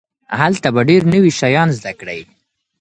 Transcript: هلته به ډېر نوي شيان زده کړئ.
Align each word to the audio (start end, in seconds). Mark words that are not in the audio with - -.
هلته 0.39 0.67
به 0.75 0.81
ډېر 0.89 1.01
نوي 1.13 1.31
شيان 1.39 1.69
زده 1.79 1.91
کړئ. 1.99 2.21